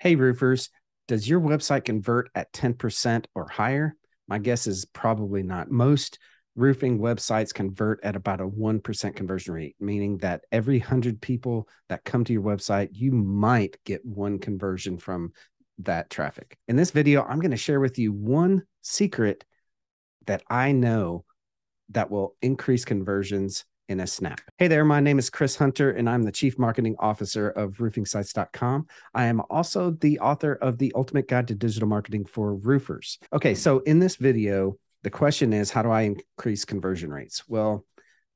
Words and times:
Hey, 0.00 0.14
roofers, 0.14 0.70
does 1.08 1.28
your 1.28 1.40
website 1.40 1.84
convert 1.84 2.30
at 2.32 2.52
10% 2.52 3.24
or 3.34 3.48
higher? 3.48 3.96
My 4.28 4.38
guess 4.38 4.68
is 4.68 4.84
probably 4.84 5.42
not. 5.42 5.72
Most 5.72 6.20
roofing 6.54 7.00
websites 7.00 7.52
convert 7.52 7.98
at 8.04 8.14
about 8.14 8.40
a 8.40 8.46
1% 8.46 9.16
conversion 9.16 9.54
rate, 9.54 9.74
meaning 9.80 10.18
that 10.18 10.44
every 10.52 10.78
100 10.78 11.20
people 11.20 11.68
that 11.88 12.04
come 12.04 12.22
to 12.24 12.32
your 12.32 12.42
website, 12.42 12.90
you 12.92 13.10
might 13.10 13.76
get 13.84 14.04
one 14.04 14.38
conversion 14.38 14.98
from 14.98 15.32
that 15.78 16.10
traffic. 16.10 16.56
In 16.68 16.76
this 16.76 16.92
video, 16.92 17.24
I'm 17.24 17.40
going 17.40 17.50
to 17.50 17.56
share 17.56 17.80
with 17.80 17.98
you 17.98 18.12
one 18.12 18.62
secret 18.82 19.44
that 20.26 20.44
I 20.48 20.70
know 20.70 21.24
that 21.88 22.08
will 22.08 22.36
increase 22.40 22.84
conversions 22.84 23.64
in 23.88 24.00
a 24.00 24.06
snap. 24.06 24.40
Hey 24.58 24.68
there, 24.68 24.84
my 24.84 25.00
name 25.00 25.18
is 25.18 25.30
Chris 25.30 25.56
Hunter, 25.56 25.90
and 25.92 26.08
I'm 26.08 26.22
the 26.22 26.32
Chief 26.32 26.58
Marketing 26.58 26.94
Officer 26.98 27.48
of 27.50 27.78
RoofingSites.com. 27.78 28.86
I 29.14 29.24
am 29.24 29.40
also 29.48 29.92
the 29.92 30.18
author 30.20 30.54
of 30.54 30.78
the 30.78 30.92
Ultimate 30.94 31.26
Guide 31.26 31.48
to 31.48 31.54
Digital 31.54 31.88
Marketing 31.88 32.26
for 32.26 32.54
Roofers. 32.54 33.18
Okay, 33.32 33.54
so 33.54 33.78
in 33.80 33.98
this 33.98 34.16
video, 34.16 34.76
the 35.02 35.10
question 35.10 35.52
is 35.52 35.70
how 35.70 35.82
do 35.82 35.90
I 35.90 36.02
increase 36.02 36.64
conversion 36.64 37.10
rates? 37.10 37.44
Well, 37.48 37.86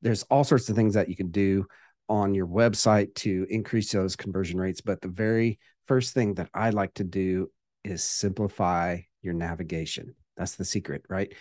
there's 0.00 0.22
all 0.24 0.44
sorts 0.44 0.68
of 0.68 0.76
things 0.76 0.94
that 0.94 1.08
you 1.08 1.16
can 1.16 1.30
do 1.30 1.66
on 2.08 2.34
your 2.34 2.46
website 2.46 3.14
to 3.16 3.46
increase 3.50 3.92
those 3.92 4.16
conversion 4.16 4.58
rates, 4.58 4.80
but 4.80 5.00
the 5.00 5.08
very 5.08 5.58
first 5.86 6.14
thing 6.14 6.34
that 6.34 6.48
I 6.54 6.70
like 6.70 6.94
to 6.94 7.04
do 7.04 7.50
is 7.84 8.02
simplify 8.02 9.00
your 9.20 9.34
navigation. 9.34 10.14
That's 10.36 10.56
the 10.56 10.64
secret, 10.64 11.04
right? 11.08 11.32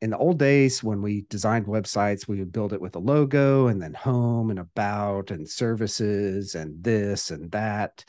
In 0.00 0.10
the 0.10 0.18
old 0.18 0.38
days 0.38 0.82
when 0.82 1.02
we 1.02 1.24
designed 1.28 1.66
websites 1.66 2.28
we 2.28 2.38
would 2.38 2.52
build 2.52 2.72
it 2.72 2.80
with 2.80 2.94
a 2.96 3.00
logo 3.00 3.66
and 3.66 3.82
then 3.82 3.94
home 3.94 4.50
and 4.50 4.58
about 4.58 5.30
and 5.30 5.48
services 5.48 6.54
and 6.54 6.82
this 6.82 7.30
and 7.30 7.50
that 7.50 8.04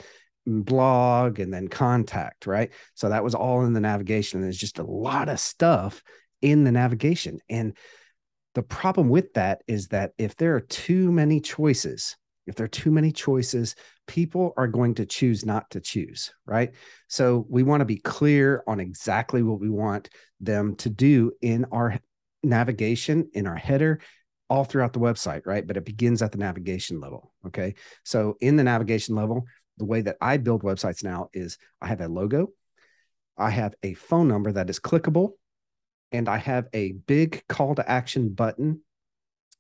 and 0.46 0.66
blog 0.66 1.40
and 1.40 1.54
then 1.54 1.68
contact 1.68 2.46
right? 2.46 2.72
So 2.94 3.10
that 3.10 3.24
was 3.24 3.36
all 3.36 3.66
in 3.66 3.74
the 3.74 3.80
navigation 3.80 4.38
and 4.38 4.46
there's 4.46 4.58
just 4.58 4.80
a 4.80 4.84
lot 4.84 5.30
of 5.30 5.40
stuff 5.40 6.04
in 6.42 6.64
the 6.64 6.72
navigation. 6.72 7.40
And 7.50 7.76
the 8.56 8.64
problem 8.64 9.10
with 9.10 9.34
that 9.34 9.62
is 9.68 9.90
that 9.90 10.12
if 10.18 10.36
there 10.36 10.56
are 10.56 10.62
too 10.62 11.12
many 11.12 11.40
choices 11.40 12.18
if 12.48 12.56
there 12.56 12.66
are 12.66 12.70
too 12.70 12.92
many 12.92 13.12
choices, 13.12 13.76
people 14.08 14.54
are 14.58 14.68
going 14.68 14.96
to 14.96 15.06
choose 15.06 15.46
not 15.46 15.70
to 15.72 15.80
choose, 15.80 16.34
right? 16.46 16.72
So 17.08 17.46
we 17.50 17.64
want 17.64 17.82
to 17.82 17.86
be 17.86 17.98
clear 17.98 18.64
on 18.68 18.80
exactly 18.80 19.44
what 19.44 19.60
we 19.60 19.70
want 19.70 20.10
them 20.40 20.76
to 20.78 20.90
do 20.90 21.32
in 21.42 21.66
our 21.72 22.00
navigation, 22.44 23.30
in 23.34 23.46
our 23.46 23.56
header, 23.56 24.00
all 24.50 24.64
throughout 24.64 24.94
the 24.94 25.00
website, 25.00 25.46
right? 25.46 25.66
But 25.66 25.78
it 25.78 25.86
begins 25.86 26.22
at 26.22 26.32
the 26.32 26.40
navigation 26.40 27.00
level. 27.00 27.34
Okay. 27.46 27.76
So 28.04 28.36
in 28.42 28.56
the 28.56 28.64
navigation 28.64 29.16
level, 29.16 29.46
the 29.78 29.86
way 29.86 30.02
that 30.02 30.18
I 30.20 30.38
build 30.38 30.64
websites 30.64 31.04
now 31.04 31.30
is 31.34 31.58
I 31.82 31.88
have 31.88 32.02
a 32.02 32.08
logo, 32.08 32.50
I 33.38 33.52
have 33.52 33.76
a 33.84 33.94
phone 33.94 34.28
number 34.28 34.52
that 34.52 34.70
is 34.70 34.80
clickable, 34.80 35.34
and 36.12 36.28
I 36.28 36.38
have 36.38 36.68
a 36.74 36.94
big 36.94 37.44
call 37.48 37.76
to 37.76 37.90
action 37.90 38.30
button 38.30 38.82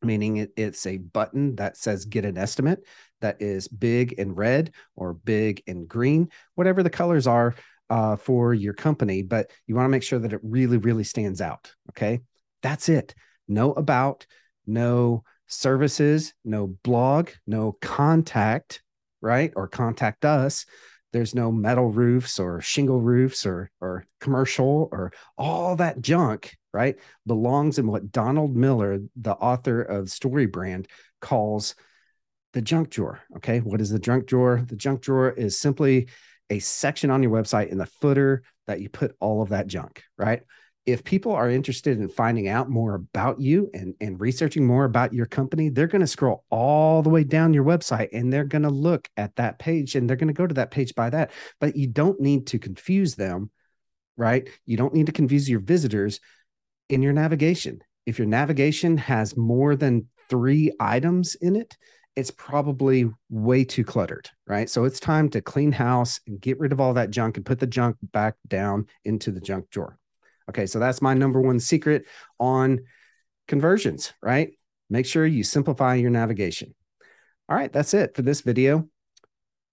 meaning 0.02 0.38
it, 0.38 0.52
it's 0.55 0.86
a 0.86 0.97
button 0.97 1.55
that 1.55 1.78
says 1.78 2.05
get 2.05 2.25
an 2.25 2.38
estimate 2.38 2.86
that 3.22 3.42
is 3.42 3.67
big 3.67 4.14
in 4.14 4.33
red 4.33 4.72
or 4.95 5.14
big 5.14 5.61
in 5.67 5.86
green, 5.86 6.30
whatever 6.55 6.83
the 6.83 6.89
colors 6.89 7.28
are 7.28 7.55
uh, 7.89 8.16
for 8.16 8.53
your 8.53 8.73
company. 8.73 9.22
But 9.23 9.52
you 9.67 9.75
want 9.75 9.86
to 9.86 9.89
make 9.89 10.03
sure 10.03 10.20
that 10.20 10.33
it 10.33 10.42
really, 10.44 10.77
really 10.77 11.03
stands 11.03 11.42
out. 11.42 11.73
Okay. 11.89 12.22
That's 12.61 12.89
it. 12.89 13.16
No 13.47 13.73
about, 13.73 14.25
no 14.67 15.23
services, 15.47 16.33
no 16.45 16.67
blog, 16.83 17.30
no 17.47 17.77
contact, 17.81 18.81
right? 19.22 19.52
Or 19.55 19.67
contact 19.67 20.23
us. 20.23 20.66
There's 21.11 21.33
no 21.33 21.52
metal 21.52 21.89
roofs 21.89 22.39
or 22.39 22.61
shingle 22.61 23.02
roofs 23.02 23.45
or 23.45 23.72
or 23.81 24.05
commercial 24.22 24.89
or 24.92 25.11
all 25.38 25.75
that 25.77 26.02
junk, 26.02 26.55
right? 26.73 26.98
Belongs 27.25 27.80
in 27.80 27.88
what 27.88 28.12
Donald 28.12 28.56
Miller, 28.56 29.00
the 29.16 29.34
author 29.34 29.81
of 29.81 30.10
Story 30.10 30.45
Brand, 30.45 30.88
calls 31.21 31.76
the 32.54 32.61
junk 32.61 32.89
drawer. 32.89 33.21
Okay. 33.38 33.60
What 33.60 33.82
is 33.82 33.89
the 33.89 33.99
junk 33.99 34.26
drawer? 34.26 34.64
The 34.66 34.76
junk 34.76 35.02
drawer 35.02 35.30
is 35.30 35.60
simply 35.60 36.10
a 36.49 36.60
section 36.60 37.11
on 37.11 37.21
your 37.21 37.32
website 37.32 37.70
in 37.70 37.77
the 37.77 37.86
footer 37.86 38.43
that 38.66 38.82
you 38.82 38.89
put 38.89 39.16
all 39.20 39.42
of 39.42 39.49
that 39.49 39.67
junk, 39.67 40.04
right? 40.17 40.42
if 40.92 41.04
people 41.04 41.33
are 41.33 41.49
interested 41.49 41.99
in 41.99 42.10
finding 42.10 42.48
out 42.48 42.70
more 42.70 42.95
about 42.95 43.39
you 43.39 43.70
and, 43.73 43.93
and 44.02 44.20
researching 44.20 44.66
more 44.66 44.86
about 44.86 45.14
your 45.14 45.26
company, 45.26 45.70
they're 45.70 45.88
going 45.88 46.02
to 46.02 46.08
scroll 46.08 46.43
all 46.49 47.02
the 47.02 47.10
way 47.10 47.23
down 47.23 47.54
your 47.54 47.64
website 47.64 48.10
and 48.14 48.32
they're 48.32 48.43
going 48.43 48.64
to 48.64 48.70
look 48.70 49.08
at 49.17 49.36
that 49.36 49.60
page 49.60 49.95
and 49.95 50.10
they're 50.10 50.17
going 50.17 50.27
to 50.27 50.33
go 50.33 50.48
to 50.48 50.55
that 50.55 50.72
page 50.72 50.95
by 50.95 51.10
that. 51.10 51.32
But 51.60 51.76
you 51.76 51.88
don't 51.88 52.20
need 52.20 52.48
to 52.48 52.60
confuse 52.60 53.16
them, 53.16 53.52
right? 54.17 54.49
You 54.66 54.77
don't 54.77 54.93
need 54.93 55.08
to 55.08 55.11
confuse 55.11 55.49
your 55.49 55.60
visitors 55.60 56.20
in 56.89 57.02
your 57.02 57.14
navigation. 57.14 57.82
If 58.05 58.17
your 58.17 58.27
navigation 58.27 58.98
has 58.98 59.38
more 59.38 59.76
than 59.76 60.08
three 60.30 60.72
items 60.80 61.36
in 61.36 61.55
it, 61.55 61.77
it's 62.16 62.32
probably 62.32 63.10
way 63.30 63.64
too 63.64 63.83
cluttered, 63.83 64.30
right? 64.45 64.70
So 64.70 64.83
it's 64.83 64.99
time 64.99 65.30
to 65.30 65.42
clean 65.42 65.72
house 65.72 66.20
and 66.28 66.42
get 66.42 66.60
rid 66.60 66.72
of 66.72 66.82
all 66.82 66.95
that 66.95 67.11
junk 67.11 67.38
and 67.38 67.45
put 67.45 67.60
the 67.60 67.67
junk 67.67 67.98
back 68.02 68.36
down 68.48 68.88
into 69.05 69.32
the 69.32 69.39
junk 69.39 69.70
drawer. 69.70 69.98
Okay, 70.49 70.66
so 70.66 70.80
that's 70.80 71.02
my 71.02 71.14
number 71.14 71.39
one 71.39 71.60
secret 71.60 72.05
on 72.39 72.80
conversions, 73.48 74.11
right? 74.22 74.52
Make 74.89 75.05
sure 75.05 75.26
you 75.26 75.44
simplify 75.44 75.95
your 75.95 76.10
navigation. 76.10 76.73
All 77.48 77.55
right, 77.55 77.72
that's 77.72 77.94
it 77.94 78.16
for 78.16 78.23
this 78.23 78.42
video. 78.42 78.89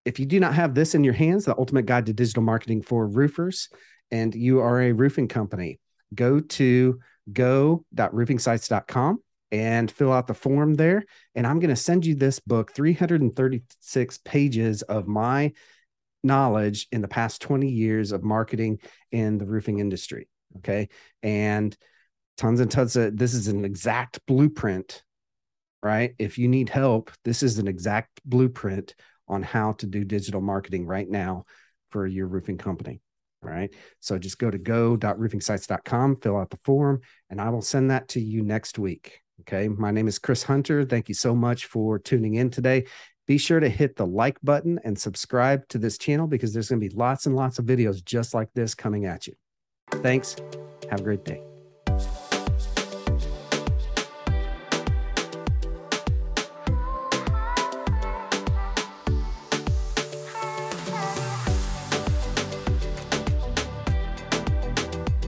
If 0.04 0.20
you 0.20 0.26
do 0.26 0.38
not 0.38 0.54
have 0.54 0.74
this 0.74 0.94
in 0.94 1.02
your 1.02 1.14
hands, 1.14 1.46
the 1.46 1.56
ultimate 1.58 1.86
guide 1.86 2.06
to 2.06 2.12
digital 2.12 2.42
marketing 2.42 2.82
for 2.82 3.08
roofers, 3.08 3.70
and 4.10 4.34
you 4.34 4.60
are 4.60 4.82
a 4.82 4.92
roofing 4.92 5.26
company, 5.26 5.80
go 6.14 6.40
to 6.40 7.00
go.roofingsites.com 7.32 9.18
and 9.52 9.90
fill 9.90 10.12
out 10.12 10.26
the 10.26 10.34
form 10.34 10.74
there. 10.74 11.04
And 11.34 11.46
I'm 11.46 11.60
going 11.60 11.70
to 11.70 11.76
send 11.76 12.04
you 12.04 12.14
this 12.14 12.40
book, 12.40 12.72
336 12.72 14.18
pages 14.18 14.82
of 14.82 15.06
my 15.06 15.52
knowledge 16.22 16.88
in 16.90 17.00
the 17.00 17.08
past 17.08 17.40
20 17.42 17.68
years 17.68 18.12
of 18.12 18.22
marketing 18.22 18.80
in 19.12 19.38
the 19.38 19.46
roofing 19.46 19.78
industry. 19.78 20.28
Okay. 20.58 20.88
And 21.22 21.76
tons 22.36 22.60
and 22.60 22.70
tons 22.70 22.96
of 22.96 23.16
this 23.16 23.34
is 23.34 23.48
an 23.48 23.64
exact 23.64 24.20
blueprint, 24.26 25.02
right? 25.82 26.14
If 26.18 26.38
you 26.38 26.48
need 26.48 26.68
help, 26.68 27.10
this 27.24 27.42
is 27.42 27.58
an 27.58 27.68
exact 27.68 28.20
blueprint 28.24 28.94
on 29.28 29.42
how 29.42 29.72
to 29.72 29.86
do 29.86 30.04
digital 30.04 30.40
marketing 30.40 30.86
right 30.86 31.08
now 31.08 31.44
for 31.90 32.06
your 32.06 32.26
roofing 32.26 32.58
company. 32.58 33.00
Right. 33.42 33.72
So 34.00 34.18
just 34.18 34.38
go 34.38 34.50
to 34.50 34.58
go.roofingsites.com, 34.58 36.16
fill 36.16 36.36
out 36.36 36.50
the 36.50 36.58
form, 36.64 37.00
and 37.30 37.40
I 37.40 37.50
will 37.50 37.62
send 37.62 37.90
that 37.90 38.08
to 38.08 38.20
you 38.20 38.42
next 38.42 38.78
week. 38.78 39.20
Okay. 39.40 39.68
My 39.68 39.90
name 39.90 40.08
is 40.08 40.18
Chris 40.18 40.42
Hunter. 40.42 40.84
Thank 40.84 41.08
you 41.08 41.14
so 41.14 41.34
much 41.34 41.66
for 41.66 41.98
tuning 41.98 42.34
in 42.34 42.50
today. 42.50 42.86
Be 43.26 43.38
sure 43.38 43.60
to 43.60 43.68
hit 43.68 43.96
the 43.96 44.06
like 44.06 44.38
button 44.42 44.80
and 44.84 44.98
subscribe 44.98 45.66
to 45.68 45.78
this 45.78 45.98
channel 45.98 46.26
because 46.26 46.52
there's 46.52 46.68
going 46.68 46.80
to 46.80 46.88
be 46.88 46.94
lots 46.94 47.26
and 47.26 47.36
lots 47.36 47.58
of 47.58 47.66
videos 47.66 48.04
just 48.04 48.34
like 48.34 48.48
this 48.54 48.74
coming 48.74 49.04
at 49.04 49.26
you. 49.26 49.34
Thanks. 49.90 50.36
Have 50.90 51.00
a 51.00 51.04
great 51.04 51.24
day. 51.24 51.45